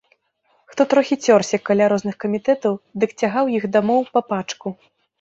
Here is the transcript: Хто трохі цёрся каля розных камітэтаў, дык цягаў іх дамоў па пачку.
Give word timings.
Хто 0.71 0.81
трохі 0.93 1.17
цёрся 1.27 1.59
каля 1.71 1.85
розных 1.95 2.15
камітэтаў, 2.25 2.73
дык 3.05 3.17
цягаў 3.23 3.55
іх 3.63 3.73
дамоў 3.79 4.01
па 4.17 4.29
пачку. 4.35 4.79